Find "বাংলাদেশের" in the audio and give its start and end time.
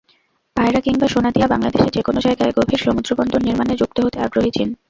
1.47-1.93